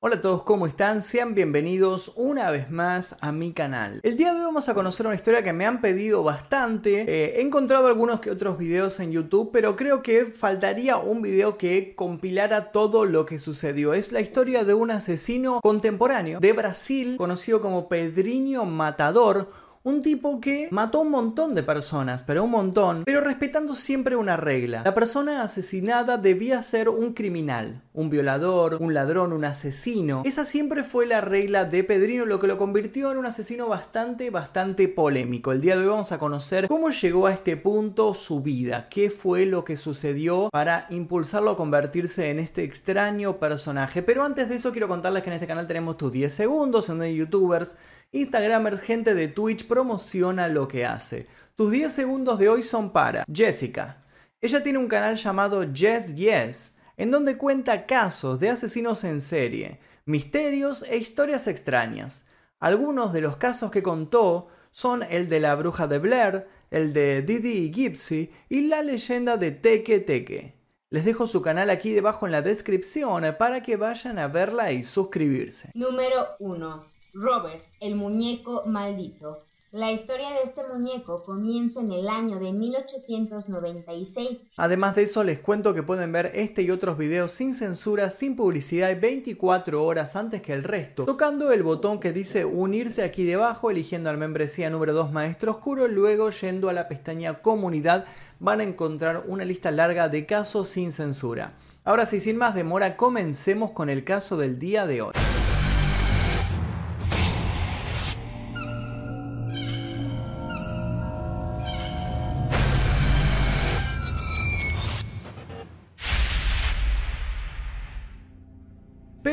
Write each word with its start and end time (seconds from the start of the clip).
Hola 0.00 0.14
a 0.14 0.20
todos, 0.20 0.44
¿cómo 0.44 0.68
están? 0.68 1.02
Sean 1.02 1.34
bienvenidos 1.34 2.12
una 2.14 2.52
vez 2.52 2.70
más 2.70 3.16
a 3.20 3.32
mi 3.32 3.52
canal. 3.52 3.98
El 4.04 4.16
día 4.16 4.32
de 4.32 4.38
hoy 4.38 4.44
vamos 4.44 4.68
a 4.68 4.74
conocer 4.74 5.04
una 5.06 5.16
historia 5.16 5.42
que 5.42 5.52
me 5.52 5.66
han 5.66 5.80
pedido 5.80 6.22
bastante. 6.22 7.00
Eh, 7.00 7.38
he 7.38 7.40
encontrado 7.40 7.88
algunos 7.88 8.20
que 8.20 8.30
otros 8.30 8.58
videos 8.58 9.00
en 9.00 9.10
YouTube, 9.10 9.50
pero 9.52 9.74
creo 9.74 10.00
que 10.00 10.26
faltaría 10.26 10.98
un 10.98 11.20
video 11.20 11.58
que 11.58 11.96
compilara 11.96 12.70
todo 12.70 13.06
lo 13.06 13.26
que 13.26 13.40
sucedió. 13.40 13.92
Es 13.92 14.12
la 14.12 14.20
historia 14.20 14.62
de 14.62 14.74
un 14.74 14.92
asesino 14.92 15.58
contemporáneo 15.60 16.38
de 16.38 16.52
Brasil, 16.52 17.16
conocido 17.16 17.60
como 17.60 17.88
Pedrinho 17.88 18.66
Matador 18.66 19.50
un 19.88 20.02
tipo 20.02 20.38
que 20.38 20.68
mató 20.70 21.00
un 21.00 21.10
montón 21.10 21.54
de 21.54 21.62
personas, 21.62 22.22
pero 22.22 22.44
un 22.44 22.50
montón, 22.50 23.04
pero 23.06 23.22
respetando 23.22 23.74
siempre 23.74 24.16
una 24.16 24.36
regla. 24.36 24.82
La 24.84 24.92
persona 24.92 25.42
asesinada 25.42 26.18
debía 26.18 26.62
ser 26.62 26.90
un 26.90 27.14
criminal, 27.14 27.80
un 27.94 28.10
violador, 28.10 28.76
un 28.80 28.92
ladrón, 28.92 29.32
un 29.32 29.46
asesino. 29.46 30.22
Esa 30.26 30.44
siempre 30.44 30.84
fue 30.84 31.06
la 31.06 31.22
regla 31.22 31.64
de 31.64 31.84
Pedrino, 31.84 32.26
lo 32.26 32.38
que 32.38 32.46
lo 32.46 32.58
convirtió 32.58 33.10
en 33.10 33.16
un 33.16 33.24
asesino 33.24 33.66
bastante, 33.66 34.28
bastante 34.28 34.88
polémico. 34.88 35.52
El 35.52 35.62
día 35.62 35.74
de 35.74 35.84
hoy 35.84 35.88
vamos 35.88 36.12
a 36.12 36.18
conocer 36.18 36.68
cómo 36.68 36.90
llegó 36.90 37.26
a 37.26 37.32
este 37.32 37.56
punto 37.56 38.12
su 38.12 38.42
vida, 38.42 38.90
qué 38.90 39.08
fue 39.08 39.46
lo 39.46 39.64
que 39.64 39.78
sucedió 39.78 40.50
para 40.52 40.86
impulsarlo 40.90 41.52
a 41.52 41.56
convertirse 41.56 42.28
en 42.28 42.40
este 42.40 42.62
extraño 42.62 43.38
personaje. 43.38 44.02
Pero 44.02 44.22
antes 44.22 44.50
de 44.50 44.56
eso 44.56 44.70
quiero 44.70 44.86
contarles 44.86 45.22
que 45.22 45.30
en 45.30 45.34
este 45.34 45.46
canal 45.46 45.66
tenemos 45.66 45.96
tus 45.96 46.12
10 46.12 46.30
segundos, 46.30 46.88
donde 46.88 47.14
youtubers 47.14 47.76
Instagramers, 48.10 48.80
gente 48.80 49.14
de 49.14 49.28
Twitch 49.28 49.66
promociona 49.66 50.48
lo 50.48 50.66
que 50.66 50.86
hace. 50.86 51.26
Tus 51.54 51.70
10 51.70 51.92
segundos 51.92 52.38
de 52.38 52.48
hoy 52.48 52.62
son 52.62 52.90
para 52.90 53.24
Jessica. 53.30 54.02
Ella 54.40 54.62
tiene 54.62 54.78
un 54.78 54.88
canal 54.88 55.16
llamado 55.16 55.62
Jess 55.74 56.14
Yes, 56.14 56.76
en 56.96 57.10
donde 57.10 57.36
cuenta 57.36 57.84
casos 57.84 58.40
de 58.40 58.48
asesinos 58.48 59.04
en 59.04 59.20
serie, 59.20 59.78
misterios 60.06 60.84
e 60.88 60.96
historias 60.96 61.46
extrañas. 61.48 62.26
Algunos 62.60 63.12
de 63.12 63.20
los 63.20 63.36
casos 63.36 63.70
que 63.70 63.82
contó 63.82 64.48
son 64.70 65.02
el 65.02 65.28
de 65.28 65.40
la 65.40 65.54
bruja 65.54 65.86
de 65.86 65.98
Blair, 65.98 66.46
el 66.70 66.94
de 66.94 67.20
Didi 67.20 67.66
y 67.66 67.72
Gypsy 67.72 68.30
y 68.48 68.68
la 68.68 68.82
leyenda 68.82 69.36
de 69.36 69.50
Teke 69.50 70.00
Teke. 70.00 70.54
Les 70.88 71.04
dejo 71.04 71.26
su 71.26 71.42
canal 71.42 71.68
aquí 71.68 71.92
debajo 71.92 72.24
en 72.24 72.32
la 72.32 72.40
descripción 72.40 73.22
para 73.38 73.62
que 73.62 73.76
vayan 73.76 74.18
a 74.18 74.28
verla 74.28 74.72
y 74.72 74.82
suscribirse. 74.82 75.70
Número 75.74 76.28
1. 76.38 76.97
Robert, 77.14 77.64
el 77.80 77.96
muñeco 77.96 78.64
maldito. 78.66 79.38
La 79.70 79.92
historia 79.92 80.30
de 80.30 80.44
este 80.44 80.62
muñeco 80.66 81.24
comienza 81.24 81.80
en 81.80 81.92
el 81.92 82.08
año 82.08 82.38
de 82.38 82.54
1896. 82.54 84.38
Además 84.56 84.94
de 84.94 85.02
eso, 85.02 85.22
les 85.24 85.40
cuento 85.40 85.74
que 85.74 85.82
pueden 85.82 86.10
ver 86.10 86.32
este 86.34 86.62
y 86.62 86.70
otros 86.70 86.96
videos 86.96 87.32
sin 87.32 87.54
censura, 87.54 88.08
sin 88.08 88.34
publicidad 88.34 88.90
y 88.90 88.94
24 88.94 89.84
horas 89.84 90.16
antes 90.16 90.40
que 90.40 90.54
el 90.54 90.64
resto, 90.64 91.04
tocando 91.04 91.52
el 91.52 91.62
botón 91.62 92.00
que 92.00 92.12
dice 92.12 92.46
unirse 92.46 93.02
aquí 93.02 93.24
debajo, 93.24 93.70
eligiendo 93.70 94.08
al 94.08 94.16
membresía 94.16 94.70
número 94.70 94.94
2 94.94 95.12
Maestro 95.12 95.52
Oscuro, 95.52 95.86
luego 95.86 96.30
yendo 96.30 96.70
a 96.70 96.72
la 96.72 96.88
pestaña 96.88 97.42
Comunidad 97.42 98.06
van 98.40 98.60
a 98.60 98.64
encontrar 98.64 99.24
una 99.26 99.44
lista 99.44 99.70
larga 99.70 100.08
de 100.08 100.24
casos 100.24 100.70
sin 100.70 100.92
censura. 100.92 101.52
Ahora 101.84 102.06
sí, 102.06 102.20
sin 102.20 102.38
más 102.38 102.54
demora, 102.54 102.96
comencemos 102.96 103.72
con 103.72 103.90
el 103.90 104.02
caso 104.02 104.38
del 104.38 104.58
día 104.58 104.86
de 104.86 105.02
hoy. 105.02 105.17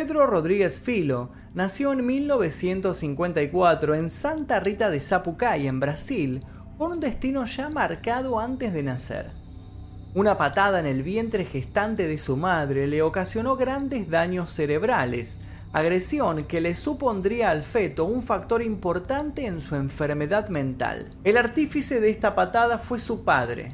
Pedro 0.05 0.27
Rodríguez 0.27 0.79
Filo 0.79 1.31
nació 1.55 1.91
en 1.91 2.05
1954 2.05 3.95
en 3.95 4.11
Santa 4.11 4.59
Rita 4.59 4.91
de 4.91 4.99
Sapucay, 4.99 5.65
en 5.65 5.79
Brasil, 5.79 6.43
con 6.77 6.91
un 6.91 6.99
destino 6.99 7.43
ya 7.45 7.71
marcado 7.71 8.39
antes 8.39 8.71
de 8.71 8.83
nacer. 8.83 9.31
Una 10.13 10.38
patada 10.38 10.79
en 10.79 10.85
el 10.85 11.01
vientre 11.01 11.44
gestante 11.44 12.07
de 12.07 12.19
su 12.19 12.38
madre 12.38 12.85
le 12.85 13.01
ocasionó 13.01 13.55
grandes 13.55 14.07
daños 14.07 14.51
cerebrales, 14.51 15.39
agresión 15.73 16.44
que 16.44 16.61
le 16.61 16.75
supondría 16.75 17.49
al 17.49 17.63
feto 17.63 18.05
un 18.05 18.21
factor 18.21 18.61
importante 18.61 19.47
en 19.47 19.59
su 19.59 19.75
enfermedad 19.75 20.49
mental. 20.49 21.15
El 21.23 21.35
artífice 21.35 21.99
de 21.99 22.11
esta 22.11 22.35
patada 22.35 22.77
fue 22.77 22.99
su 22.99 23.23
padre, 23.23 23.73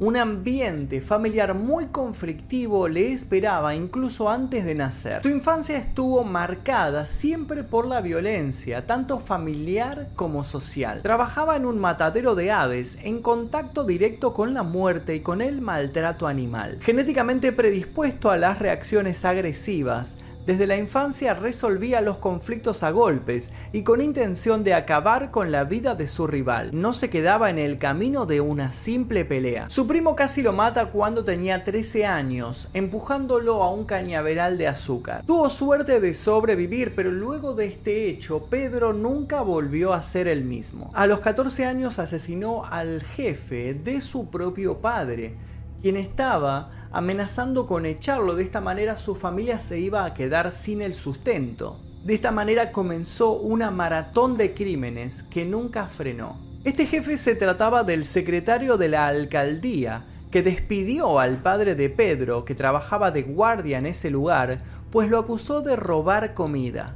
un 0.00 0.16
ambiente 0.16 1.00
familiar 1.00 1.54
muy 1.54 1.86
conflictivo 1.86 2.86
le 2.86 3.12
esperaba 3.12 3.74
incluso 3.74 4.30
antes 4.30 4.64
de 4.64 4.74
nacer. 4.76 5.22
Su 5.22 5.28
infancia 5.28 5.76
estuvo 5.76 6.22
marcada 6.22 7.04
siempre 7.04 7.64
por 7.64 7.86
la 7.86 8.00
violencia, 8.00 8.86
tanto 8.86 9.18
familiar 9.18 10.08
como 10.14 10.44
social. 10.44 11.02
Trabajaba 11.02 11.56
en 11.56 11.66
un 11.66 11.80
matadero 11.80 12.36
de 12.36 12.52
aves, 12.52 12.98
en 13.02 13.22
contacto 13.22 13.82
directo 13.82 14.34
con 14.34 14.54
la 14.54 14.62
muerte 14.62 15.16
y 15.16 15.20
con 15.20 15.40
el 15.40 15.60
maltrato 15.60 16.28
animal. 16.28 16.78
Genéticamente 16.80 17.52
predispuesto 17.52 18.30
a 18.30 18.36
las 18.36 18.60
reacciones 18.60 19.24
agresivas, 19.24 20.16
desde 20.48 20.66
la 20.66 20.78
infancia 20.78 21.34
resolvía 21.34 22.00
los 22.00 22.16
conflictos 22.16 22.82
a 22.82 22.90
golpes 22.90 23.52
y 23.70 23.82
con 23.82 24.00
intención 24.00 24.64
de 24.64 24.72
acabar 24.72 25.30
con 25.30 25.52
la 25.52 25.64
vida 25.64 25.94
de 25.94 26.08
su 26.08 26.26
rival. 26.26 26.70
No 26.72 26.94
se 26.94 27.10
quedaba 27.10 27.50
en 27.50 27.58
el 27.58 27.76
camino 27.76 28.24
de 28.24 28.40
una 28.40 28.72
simple 28.72 29.26
pelea. 29.26 29.68
Su 29.68 29.86
primo 29.86 30.16
casi 30.16 30.40
lo 30.40 30.54
mata 30.54 30.86
cuando 30.86 31.22
tenía 31.22 31.64
13 31.64 32.06
años, 32.06 32.70
empujándolo 32.72 33.62
a 33.62 33.70
un 33.70 33.84
cañaveral 33.84 34.56
de 34.56 34.68
azúcar. 34.68 35.22
Tuvo 35.26 35.50
suerte 35.50 36.00
de 36.00 36.14
sobrevivir, 36.14 36.94
pero 36.94 37.10
luego 37.10 37.52
de 37.52 37.66
este 37.66 38.08
hecho, 38.08 38.46
Pedro 38.46 38.94
nunca 38.94 39.42
volvió 39.42 39.92
a 39.92 40.02
ser 40.02 40.28
el 40.28 40.44
mismo. 40.44 40.90
A 40.94 41.06
los 41.06 41.20
14 41.20 41.66
años 41.66 41.98
asesinó 41.98 42.64
al 42.64 43.02
jefe 43.02 43.74
de 43.74 44.00
su 44.00 44.30
propio 44.30 44.78
padre, 44.78 45.34
quien 45.82 45.96
estaba 45.96 46.70
amenazando 46.90 47.66
con 47.66 47.86
echarlo. 47.86 48.34
De 48.34 48.44
esta 48.44 48.60
manera 48.60 48.98
su 48.98 49.14
familia 49.14 49.58
se 49.58 49.78
iba 49.78 50.04
a 50.04 50.14
quedar 50.14 50.52
sin 50.52 50.82
el 50.82 50.94
sustento. 50.94 51.78
De 52.04 52.14
esta 52.14 52.30
manera 52.30 52.72
comenzó 52.72 53.32
una 53.32 53.70
maratón 53.70 54.36
de 54.36 54.54
crímenes 54.54 55.22
que 55.24 55.44
nunca 55.44 55.88
frenó. 55.88 56.38
Este 56.64 56.86
jefe 56.86 57.18
se 57.18 57.34
trataba 57.34 57.84
del 57.84 58.04
secretario 58.04 58.76
de 58.76 58.88
la 58.88 59.06
alcaldía, 59.06 60.04
que 60.30 60.42
despidió 60.42 61.18
al 61.18 61.38
padre 61.38 61.74
de 61.74 61.88
Pedro, 61.88 62.44
que 62.44 62.54
trabajaba 62.54 63.10
de 63.10 63.22
guardia 63.22 63.78
en 63.78 63.86
ese 63.86 64.10
lugar, 64.10 64.58
pues 64.90 65.08
lo 65.08 65.18
acusó 65.18 65.62
de 65.62 65.76
robar 65.76 66.34
comida. 66.34 66.94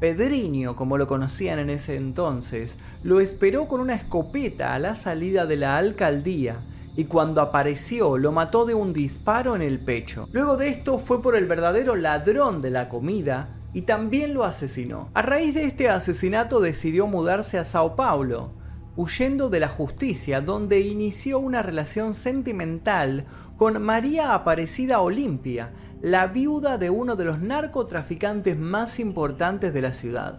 Pedriño, 0.00 0.74
como 0.74 0.98
lo 0.98 1.06
conocían 1.06 1.58
en 1.58 1.70
ese 1.70 1.96
entonces, 1.96 2.76
lo 3.02 3.20
esperó 3.20 3.68
con 3.68 3.80
una 3.80 3.94
escopeta 3.94 4.74
a 4.74 4.78
la 4.78 4.96
salida 4.96 5.46
de 5.46 5.56
la 5.56 5.76
alcaldía 5.76 6.56
y 6.96 7.04
cuando 7.04 7.40
apareció 7.40 8.18
lo 8.18 8.32
mató 8.32 8.64
de 8.64 8.74
un 8.74 8.92
disparo 8.92 9.56
en 9.56 9.62
el 9.62 9.78
pecho. 9.78 10.28
Luego 10.32 10.56
de 10.56 10.68
esto 10.68 10.98
fue 10.98 11.20
por 11.20 11.36
el 11.36 11.46
verdadero 11.46 11.96
ladrón 11.96 12.62
de 12.62 12.70
la 12.70 12.88
comida 12.88 13.48
y 13.72 13.82
también 13.82 14.34
lo 14.34 14.44
asesinó. 14.44 15.08
A 15.14 15.22
raíz 15.22 15.54
de 15.54 15.64
este 15.64 15.88
asesinato 15.88 16.60
decidió 16.60 17.06
mudarse 17.06 17.58
a 17.58 17.64
Sao 17.64 17.96
Paulo, 17.96 18.50
huyendo 18.96 19.50
de 19.50 19.60
la 19.60 19.68
justicia 19.68 20.40
donde 20.40 20.80
inició 20.80 21.40
una 21.40 21.62
relación 21.62 22.14
sentimental 22.14 23.24
con 23.58 23.82
María 23.82 24.34
Aparecida 24.34 25.00
Olimpia, 25.00 25.70
la 26.02 26.28
viuda 26.28 26.78
de 26.78 26.90
uno 26.90 27.16
de 27.16 27.24
los 27.24 27.40
narcotraficantes 27.40 28.56
más 28.58 29.00
importantes 29.00 29.74
de 29.74 29.82
la 29.82 29.92
ciudad. 29.92 30.38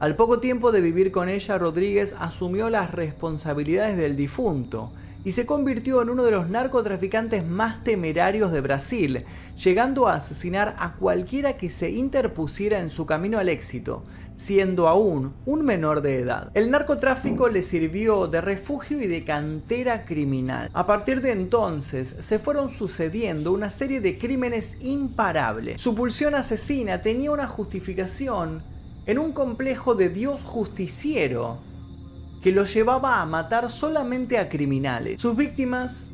Al 0.00 0.16
poco 0.16 0.40
tiempo 0.40 0.72
de 0.72 0.80
vivir 0.80 1.12
con 1.12 1.28
ella, 1.28 1.56
Rodríguez 1.56 2.16
asumió 2.18 2.68
las 2.68 2.90
responsabilidades 2.90 3.96
del 3.96 4.16
difunto, 4.16 4.92
y 5.24 5.32
se 5.32 5.46
convirtió 5.46 6.02
en 6.02 6.10
uno 6.10 6.22
de 6.22 6.32
los 6.32 6.50
narcotraficantes 6.50 7.44
más 7.44 7.82
temerarios 7.82 8.52
de 8.52 8.60
Brasil, 8.60 9.24
llegando 9.56 10.06
a 10.06 10.16
asesinar 10.16 10.76
a 10.78 10.92
cualquiera 10.92 11.56
que 11.56 11.70
se 11.70 11.90
interpusiera 11.90 12.78
en 12.78 12.90
su 12.90 13.06
camino 13.06 13.38
al 13.38 13.48
éxito, 13.48 14.04
siendo 14.36 14.86
aún 14.86 15.32
un 15.46 15.64
menor 15.64 16.02
de 16.02 16.18
edad. 16.18 16.50
El 16.54 16.70
narcotráfico 16.70 17.48
le 17.48 17.62
sirvió 17.62 18.26
de 18.26 18.40
refugio 18.40 19.00
y 19.00 19.06
de 19.06 19.24
cantera 19.24 20.04
criminal. 20.04 20.70
A 20.74 20.86
partir 20.86 21.20
de 21.20 21.32
entonces 21.32 22.16
se 22.20 22.38
fueron 22.38 22.68
sucediendo 22.68 23.52
una 23.52 23.70
serie 23.70 24.00
de 24.00 24.18
crímenes 24.18 24.76
imparables. 24.80 25.80
Su 25.80 25.94
pulsión 25.94 26.34
asesina 26.34 27.00
tenía 27.00 27.30
una 27.30 27.46
justificación 27.46 28.62
en 29.06 29.18
un 29.18 29.32
complejo 29.32 29.94
de 29.94 30.08
Dios 30.08 30.42
justiciero 30.42 31.58
que 32.44 32.52
lo 32.52 32.64
llevaba 32.64 33.22
a 33.22 33.24
matar 33.24 33.70
solamente 33.70 34.36
a 34.36 34.50
criminales. 34.50 35.22
Sus 35.22 35.34
víctimas 35.34 36.08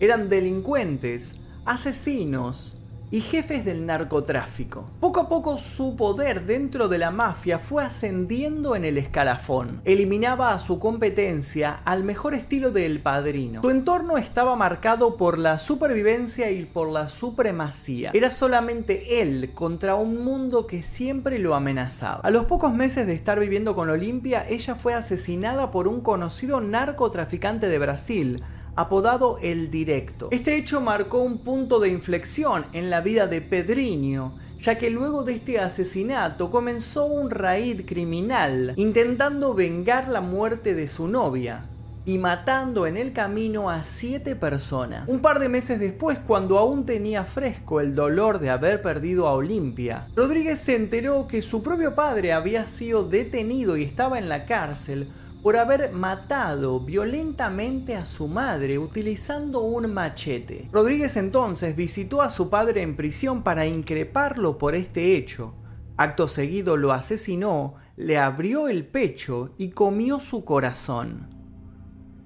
eran 0.00 0.30
delincuentes, 0.30 1.34
asesinos 1.66 2.78
y 3.10 3.20
jefes 3.20 3.64
del 3.64 3.86
narcotráfico. 3.86 4.86
Poco 5.00 5.20
a 5.20 5.28
poco 5.28 5.58
su 5.58 5.96
poder 5.96 6.46
dentro 6.46 6.88
de 6.88 6.98
la 6.98 7.10
mafia 7.10 7.58
fue 7.58 7.84
ascendiendo 7.84 8.74
en 8.74 8.84
el 8.84 8.98
escalafón. 8.98 9.80
Eliminaba 9.84 10.52
a 10.52 10.58
su 10.58 10.78
competencia 10.78 11.80
al 11.84 12.04
mejor 12.04 12.34
estilo 12.34 12.70
del 12.70 13.00
padrino. 13.00 13.62
Su 13.62 13.70
entorno 13.70 14.16
estaba 14.16 14.56
marcado 14.56 15.16
por 15.16 15.38
la 15.38 15.58
supervivencia 15.58 16.50
y 16.50 16.64
por 16.64 16.88
la 16.88 17.08
supremacía. 17.08 18.10
Era 18.14 18.30
solamente 18.30 19.22
él 19.22 19.52
contra 19.54 19.94
un 19.94 20.24
mundo 20.24 20.66
que 20.66 20.82
siempre 20.82 21.38
lo 21.38 21.54
amenazaba. 21.54 22.20
A 22.22 22.30
los 22.30 22.46
pocos 22.46 22.74
meses 22.74 23.06
de 23.06 23.14
estar 23.14 23.38
viviendo 23.38 23.74
con 23.74 23.90
Olimpia, 23.90 24.46
ella 24.48 24.74
fue 24.74 24.94
asesinada 24.94 25.70
por 25.70 25.88
un 25.88 26.00
conocido 26.00 26.60
narcotraficante 26.60 27.68
de 27.68 27.78
Brasil, 27.78 28.42
apodado 28.76 29.38
El 29.42 29.70
Directo. 29.70 30.28
Este 30.30 30.56
hecho 30.56 30.80
marcó 30.80 31.22
un 31.22 31.38
punto 31.38 31.78
de 31.80 31.88
inflexión 31.88 32.66
en 32.72 32.90
la 32.90 33.00
vida 33.00 33.26
de 33.26 33.40
Pedriño, 33.40 34.34
ya 34.60 34.78
que 34.78 34.90
luego 34.90 35.22
de 35.24 35.34
este 35.34 35.58
asesinato 35.60 36.50
comenzó 36.50 37.06
un 37.06 37.30
raíz 37.30 37.84
criminal, 37.86 38.72
intentando 38.76 39.54
vengar 39.54 40.08
la 40.08 40.20
muerte 40.20 40.74
de 40.74 40.88
su 40.88 41.06
novia 41.06 41.66
y 42.06 42.18
matando 42.18 42.86
en 42.86 42.96
el 42.96 43.12
camino 43.12 43.70
a 43.70 43.82
siete 43.82 44.36
personas. 44.36 45.08
Un 45.08 45.20
par 45.20 45.38
de 45.38 45.48
meses 45.48 45.80
después, 45.80 46.18
cuando 46.18 46.58
aún 46.58 46.84
tenía 46.84 47.24
fresco 47.24 47.80
el 47.80 47.94
dolor 47.94 48.40
de 48.40 48.50
haber 48.50 48.82
perdido 48.82 49.26
a 49.26 49.34
Olimpia, 49.34 50.06
Rodríguez 50.14 50.60
se 50.60 50.76
enteró 50.76 51.26
que 51.26 51.40
su 51.42 51.62
propio 51.62 51.94
padre 51.94 52.32
había 52.32 52.66
sido 52.66 53.04
detenido 53.04 53.76
y 53.76 53.84
estaba 53.84 54.18
en 54.18 54.28
la 54.28 54.44
cárcel 54.44 55.06
por 55.44 55.58
haber 55.58 55.92
matado 55.92 56.80
violentamente 56.80 57.96
a 57.96 58.06
su 58.06 58.28
madre 58.28 58.78
utilizando 58.78 59.60
un 59.60 59.92
machete. 59.92 60.70
Rodríguez 60.72 61.18
entonces 61.18 61.76
visitó 61.76 62.22
a 62.22 62.30
su 62.30 62.48
padre 62.48 62.80
en 62.80 62.96
prisión 62.96 63.42
para 63.42 63.66
increparlo 63.66 64.56
por 64.56 64.74
este 64.74 65.18
hecho. 65.18 65.52
Acto 65.98 66.28
seguido 66.28 66.78
lo 66.78 66.92
asesinó, 66.92 67.74
le 67.94 68.16
abrió 68.16 68.68
el 68.68 68.86
pecho 68.86 69.50
y 69.58 69.68
comió 69.68 70.18
su 70.18 70.46
corazón. 70.46 71.28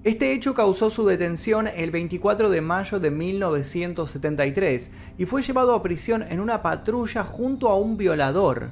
Este 0.05 0.31
hecho 0.31 0.53
causó 0.53 0.89
su 0.89 1.05
detención 1.05 1.67
el 1.67 1.91
24 1.91 2.49
de 2.49 2.61
mayo 2.61 3.01
de 3.01 3.11
1973 3.11 4.91
y 5.17 5.25
fue 5.25 5.43
llevado 5.43 5.75
a 5.75 5.83
prisión 5.83 6.23
en 6.23 6.39
una 6.39 6.61
patrulla 6.61 7.25
junto 7.25 7.67
a 7.67 7.75
un 7.75 7.97
violador 7.97 8.71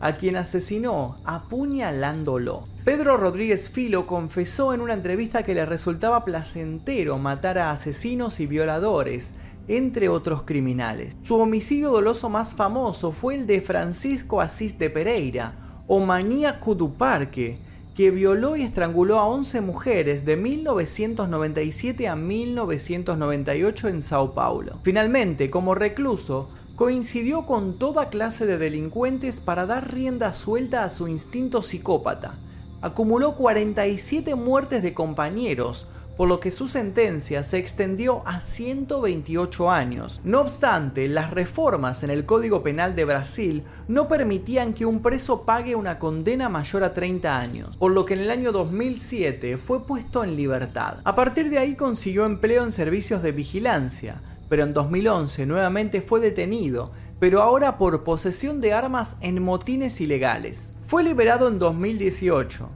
a 0.00 0.12
quien 0.12 0.36
asesinó 0.36 1.16
apuñalándolo. 1.24 2.64
Pedro 2.84 3.16
Rodríguez 3.16 3.70
Filo 3.70 4.06
confesó 4.06 4.72
en 4.72 4.80
una 4.80 4.94
entrevista 4.94 5.42
que 5.42 5.54
le 5.54 5.66
resultaba 5.66 6.24
placentero 6.24 7.18
matar 7.18 7.58
a 7.58 7.70
asesinos 7.70 8.38
y 8.40 8.46
violadores, 8.46 9.34
entre 9.68 10.08
otros 10.08 10.42
criminales. 10.42 11.16
Su 11.22 11.36
homicidio 11.36 11.90
doloso 11.90 12.28
más 12.28 12.54
famoso 12.54 13.12
fue 13.12 13.34
el 13.34 13.46
de 13.46 13.60
Francisco 13.60 14.40
Asís 14.40 14.78
de 14.78 14.90
Pereira, 14.90 15.54
o 15.88 16.00
maníaco 16.00 16.74
du 16.74 16.94
Parque, 16.94 17.58
que 17.96 18.10
violó 18.10 18.56
y 18.56 18.62
estranguló 18.62 19.18
a 19.18 19.26
11 19.26 19.62
mujeres 19.62 20.26
de 20.26 20.36
1997 20.36 22.08
a 22.08 22.14
1998 22.14 23.88
en 23.88 24.02
Sao 24.02 24.34
Paulo. 24.34 24.78
Finalmente, 24.82 25.48
como 25.48 25.74
recluso, 25.74 26.50
coincidió 26.76 27.46
con 27.46 27.78
toda 27.78 28.10
clase 28.10 28.44
de 28.44 28.58
delincuentes 28.58 29.40
para 29.40 29.64
dar 29.64 29.92
rienda 29.92 30.34
suelta 30.34 30.84
a 30.84 30.90
su 30.90 31.08
instinto 31.08 31.62
psicópata. 31.62 32.34
Acumuló 32.82 33.34
47 33.34 34.34
muertes 34.34 34.82
de 34.82 34.92
compañeros, 34.92 35.86
por 36.18 36.28
lo 36.28 36.38
que 36.38 36.50
su 36.50 36.68
sentencia 36.68 37.42
se 37.44 37.58
extendió 37.58 38.22
a 38.26 38.42
128 38.42 39.70
años. 39.70 40.20
No 40.22 40.40
obstante, 40.40 41.08
las 41.08 41.30
reformas 41.30 42.02
en 42.02 42.10
el 42.10 42.26
Código 42.26 42.62
Penal 42.62 42.94
de 42.94 43.06
Brasil 43.06 43.62
no 43.88 44.06
permitían 44.06 44.74
que 44.74 44.84
un 44.84 45.00
preso 45.00 45.42
pague 45.42 45.76
una 45.76 45.98
condena 45.98 46.50
mayor 46.50 46.84
a 46.84 46.92
30 46.92 47.38
años, 47.38 47.76
por 47.78 47.92
lo 47.92 48.04
que 48.04 48.14
en 48.14 48.20
el 48.20 48.30
año 48.30 48.52
2007 48.52 49.56
fue 49.56 49.86
puesto 49.86 50.24
en 50.24 50.36
libertad. 50.36 50.98
A 51.04 51.14
partir 51.14 51.48
de 51.48 51.58
ahí 51.58 51.74
consiguió 51.74 52.26
empleo 52.26 52.64
en 52.64 52.72
servicios 52.72 53.22
de 53.22 53.32
vigilancia, 53.32 54.20
pero 54.48 54.62
en 54.62 54.74
2011 54.74 55.46
nuevamente 55.46 56.00
fue 56.00 56.20
detenido, 56.20 56.92
pero 57.18 57.42
ahora 57.42 57.78
por 57.78 58.04
posesión 58.04 58.60
de 58.60 58.72
armas 58.72 59.16
en 59.20 59.42
motines 59.42 60.00
ilegales. 60.00 60.72
Fue 60.86 61.02
liberado 61.02 61.48
en 61.48 61.58
2018. 61.58 62.68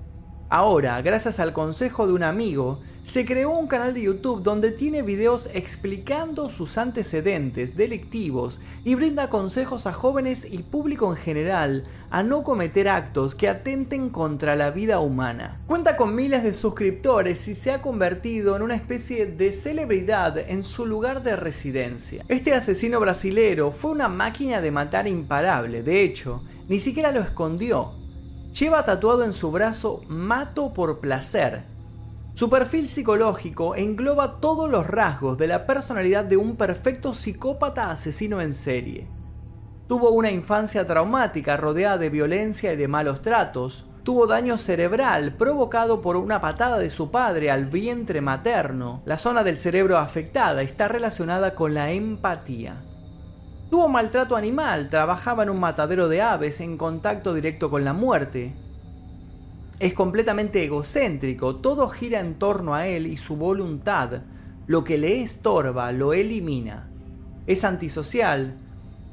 Ahora, 0.48 1.00
gracias 1.02 1.38
al 1.38 1.52
consejo 1.52 2.06
de 2.06 2.12
un 2.12 2.24
amigo, 2.24 2.80
se 3.04 3.24
creó 3.24 3.50
un 3.50 3.66
canal 3.66 3.94
de 3.94 4.02
YouTube 4.02 4.42
donde 4.42 4.70
tiene 4.70 5.02
videos 5.02 5.48
explicando 5.52 6.48
sus 6.48 6.78
antecedentes 6.78 7.76
delictivos 7.76 8.60
y 8.84 8.94
brinda 8.94 9.30
consejos 9.30 9.86
a 9.86 9.92
jóvenes 9.92 10.46
y 10.50 10.62
público 10.62 11.10
en 11.10 11.16
general 11.16 11.84
a 12.10 12.22
no 12.22 12.42
cometer 12.42 12.88
actos 12.88 13.34
que 13.34 13.48
atenten 13.48 14.10
contra 14.10 14.54
la 14.56 14.70
vida 14.70 15.00
humana. 15.00 15.60
Cuenta 15.66 15.96
con 15.96 16.14
miles 16.14 16.42
de 16.42 16.54
suscriptores 16.54 17.48
y 17.48 17.54
se 17.54 17.72
ha 17.72 17.82
convertido 17.82 18.54
en 18.56 18.62
una 18.62 18.74
especie 18.74 19.26
de 19.26 19.52
celebridad 19.52 20.38
en 20.38 20.62
su 20.62 20.86
lugar 20.86 21.22
de 21.22 21.36
residencia. 21.36 22.24
Este 22.28 22.54
asesino 22.54 23.00
brasilero 23.00 23.72
fue 23.72 23.90
una 23.92 24.08
máquina 24.08 24.60
de 24.60 24.70
matar 24.70 25.08
imparable, 25.08 25.82
de 25.82 26.02
hecho, 26.02 26.42
ni 26.68 26.80
siquiera 26.80 27.12
lo 27.12 27.20
escondió. 27.20 27.92
Lleva 28.58 28.84
tatuado 28.84 29.24
en 29.24 29.32
su 29.32 29.50
brazo 29.52 30.02
Mato 30.08 30.72
por 30.74 30.98
placer, 30.98 31.62
su 32.34 32.48
perfil 32.48 32.88
psicológico 32.88 33.74
engloba 33.74 34.40
todos 34.40 34.70
los 34.70 34.86
rasgos 34.86 35.36
de 35.36 35.48
la 35.48 35.66
personalidad 35.66 36.24
de 36.24 36.36
un 36.36 36.56
perfecto 36.56 37.12
psicópata 37.12 37.90
asesino 37.90 38.40
en 38.40 38.54
serie. 38.54 39.06
Tuvo 39.88 40.10
una 40.10 40.30
infancia 40.30 40.86
traumática 40.86 41.56
rodeada 41.56 41.98
de 41.98 42.10
violencia 42.10 42.72
y 42.72 42.76
de 42.76 42.88
malos 42.88 43.22
tratos, 43.22 43.84
tuvo 44.04 44.26
daño 44.26 44.56
cerebral 44.56 45.34
provocado 45.34 46.00
por 46.00 46.16
una 46.16 46.40
patada 46.40 46.78
de 46.78 46.90
su 46.90 47.10
padre 47.10 47.50
al 47.50 47.66
vientre 47.66 48.20
materno. 48.20 49.02
La 49.04 49.18
zona 49.18 49.42
del 49.42 49.58
cerebro 49.58 49.98
afectada 49.98 50.62
está 50.62 50.88
relacionada 50.88 51.54
con 51.54 51.74
la 51.74 51.90
empatía. 51.90 52.76
Tuvo 53.68 53.88
maltrato 53.88 54.36
animal, 54.36 54.88
trabajaba 54.88 55.42
en 55.42 55.50
un 55.50 55.60
matadero 55.60 56.08
de 56.08 56.22
aves 56.22 56.60
en 56.60 56.76
contacto 56.76 57.34
directo 57.34 57.70
con 57.70 57.84
la 57.84 57.92
muerte, 57.92 58.54
es 59.80 59.94
completamente 59.94 60.62
egocéntrico, 60.62 61.56
todo 61.56 61.88
gira 61.88 62.20
en 62.20 62.34
torno 62.34 62.74
a 62.74 62.86
él 62.86 63.06
y 63.06 63.16
su 63.16 63.36
voluntad. 63.36 64.20
Lo 64.66 64.84
que 64.84 64.98
le 64.98 65.22
estorba 65.22 65.90
lo 65.90 66.12
elimina. 66.12 66.86
Es 67.46 67.64
antisocial, 67.64 68.52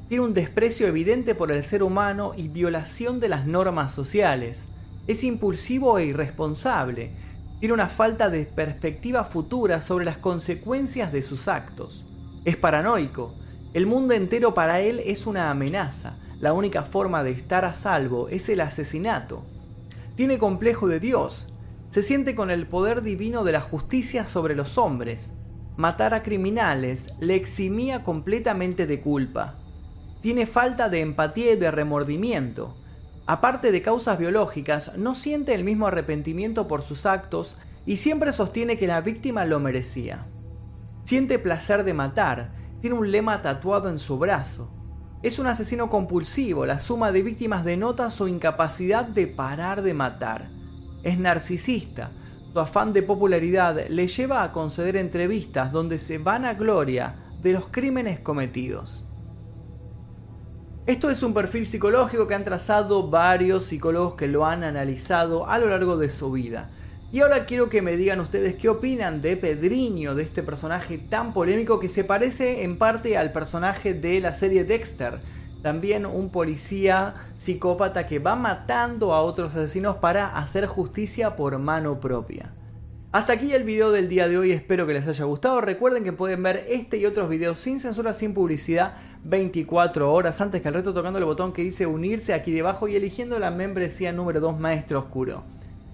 tiene 0.08 0.24
un 0.24 0.34
desprecio 0.34 0.86
evidente 0.86 1.34
por 1.34 1.50
el 1.50 1.64
ser 1.64 1.82
humano 1.82 2.32
y 2.36 2.48
violación 2.48 3.18
de 3.18 3.30
las 3.30 3.46
normas 3.46 3.94
sociales. 3.94 4.66
Es 5.06 5.24
impulsivo 5.24 5.98
e 5.98 6.04
irresponsable. 6.04 7.12
Tiene 7.60 7.72
una 7.72 7.88
falta 7.88 8.28
de 8.28 8.44
perspectiva 8.44 9.24
futura 9.24 9.80
sobre 9.80 10.04
las 10.04 10.18
consecuencias 10.18 11.12
de 11.12 11.22
sus 11.22 11.48
actos. 11.48 12.04
Es 12.44 12.58
paranoico. 12.58 13.34
El 13.72 13.86
mundo 13.86 14.12
entero 14.12 14.52
para 14.52 14.80
él 14.80 15.00
es 15.02 15.26
una 15.26 15.50
amenaza. 15.50 16.18
La 16.40 16.52
única 16.52 16.82
forma 16.82 17.24
de 17.24 17.30
estar 17.30 17.64
a 17.64 17.72
salvo 17.72 18.28
es 18.28 18.50
el 18.50 18.60
asesinato. 18.60 19.44
Tiene 20.18 20.38
complejo 20.38 20.88
de 20.88 20.98
Dios. 20.98 21.46
Se 21.90 22.02
siente 22.02 22.34
con 22.34 22.50
el 22.50 22.66
poder 22.66 23.02
divino 23.02 23.44
de 23.44 23.52
la 23.52 23.60
justicia 23.60 24.26
sobre 24.26 24.56
los 24.56 24.76
hombres. 24.76 25.30
Matar 25.76 26.12
a 26.12 26.22
criminales 26.22 27.10
le 27.20 27.36
eximía 27.36 28.02
completamente 28.02 28.88
de 28.88 29.00
culpa. 29.00 29.54
Tiene 30.20 30.46
falta 30.46 30.88
de 30.88 31.02
empatía 31.02 31.52
y 31.52 31.56
de 31.56 31.70
remordimiento. 31.70 32.74
Aparte 33.26 33.70
de 33.70 33.80
causas 33.80 34.18
biológicas, 34.18 34.98
no 34.98 35.14
siente 35.14 35.54
el 35.54 35.62
mismo 35.62 35.86
arrepentimiento 35.86 36.66
por 36.66 36.82
sus 36.82 37.06
actos 37.06 37.56
y 37.86 37.98
siempre 37.98 38.32
sostiene 38.32 38.76
que 38.76 38.88
la 38.88 39.00
víctima 39.00 39.44
lo 39.44 39.60
merecía. 39.60 40.26
Siente 41.04 41.38
placer 41.38 41.84
de 41.84 41.94
matar, 41.94 42.48
tiene 42.80 42.96
un 42.96 43.12
lema 43.12 43.40
tatuado 43.40 43.88
en 43.88 44.00
su 44.00 44.18
brazo. 44.18 44.68
Es 45.20 45.40
un 45.40 45.48
asesino 45.48 45.90
compulsivo, 45.90 46.64
la 46.64 46.78
suma 46.78 47.10
de 47.10 47.22
víctimas 47.22 47.64
denota 47.64 48.08
su 48.10 48.28
incapacidad 48.28 49.04
de 49.04 49.26
parar 49.26 49.82
de 49.82 49.92
matar. 49.92 50.48
Es 51.02 51.18
narcisista, 51.18 52.12
su 52.52 52.60
afán 52.60 52.92
de 52.92 53.02
popularidad 53.02 53.88
le 53.88 54.06
lleva 54.06 54.44
a 54.44 54.52
conceder 54.52 54.96
entrevistas 54.96 55.72
donde 55.72 55.98
se 55.98 56.18
van 56.18 56.44
a 56.44 56.54
gloria 56.54 57.16
de 57.42 57.52
los 57.52 57.66
crímenes 57.66 58.20
cometidos. 58.20 59.04
Esto 60.86 61.10
es 61.10 61.22
un 61.24 61.34
perfil 61.34 61.66
psicológico 61.66 62.28
que 62.28 62.36
han 62.36 62.44
trazado 62.44 63.10
varios 63.10 63.64
psicólogos 63.64 64.14
que 64.14 64.28
lo 64.28 64.46
han 64.46 64.62
analizado 64.62 65.48
a 65.48 65.58
lo 65.58 65.68
largo 65.68 65.96
de 65.96 66.10
su 66.10 66.30
vida. 66.30 66.70
Y 67.10 67.20
ahora 67.20 67.46
quiero 67.46 67.70
que 67.70 67.80
me 67.80 67.96
digan 67.96 68.20
ustedes 68.20 68.56
qué 68.56 68.68
opinan 68.68 69.22
de 69.22 69.38
Pedriño, 69.38 70.14
de 70.14 70.24
este 70.24 70.42
personaje 70.42 70.98
tan 70.98 71.32
polémico 71.32 71.80
que 71.80 71.88
se 71.88 72.04
parece 72.04 72.64
en 72.64 72.76
parte 72.76 73.16
al 73.16 73.32
personaje 73.32 73.94
de 73.94 74.20
la 74.20 74.34
serie 74.34 74.64
Dexter. 74.64 75.18
También 75.62 76.04
un 76.04 76.28
policía 76.28 77.14
psicópata 77.34 78.06
que 78.06 78.18
va 78.18 78.36
matando 78.36 79.14
a 79.14 79.22
otros 79.22 79.54
asesinos 79.54 79.96
para 79.96 80.36
hacer 80.36 80.66
justicia 80.66 81.34
por 81.34 81.58
mano 81.58 81.98
propia. 81.98 82.52
Hasta 83.10 83.32
aquí 83.32 83.54
el 83.54 83.64
video 83.64 83.90
del 83.90 84.10
día 84.10 84.28
de 84.28 84.36
hoy, 84.36 84.52
espero 84.52 84.86
que 84.86 84.92
les 84.92 85.08
haya 85.08 85.24
gustado. 85.24 85.62
Recuerden 85.62 86.04
que 86.04 86.12
pueden 86.12 86.42
ver 86.42 86.62
este 86.68 86.98
y 86.98 87.06
otros 87.06 87.30
videos 87.30 87.58
sin 87.58 87.80
censura, 87.80 88.12
sin 88.12 88.34
publicidad, 88.34 88.96
24 89.24 90.12
horas 90.12 90.42
antes 90.42 90.60
que 90.60 90.68
el 90.68 90.74
resto 90.74 90.92
tocando 90.92 91.18
el 91.18 91.24
botón 91.24 91.54
que 91.54 91.64
dice 91.64 91.86
unirse 91.86 92.34
aquí 92.34 92.52
debajo 92.52 92.86
y 92.86 92.96
eligiendo 92.96 93.38
la 93.38 93.50
membresía 93.50 94.12
número 94.12 94.40
2 94.40 94.60
Maestro 94.60 94.98
Oscuro. 94.98 95.42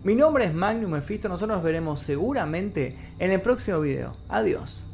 Mi 0.05 0.15
nombre 0.15 0.45
es 0.45 0.53
Magnum 0.53 0.91
Mephisto, 0.91 1.31
nosotros 1.31 1.57
nos 1.57 1.65
veremos 1.65 1.99
seguramente 1.99 2.95
en 3.19 3.31
el 3.31 3.41
próximo 3.41 3.81
video. 3.81 4.13
Adiós. 4.29 4.85